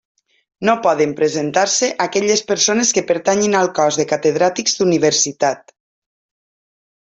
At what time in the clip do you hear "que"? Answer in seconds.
2.99-3.05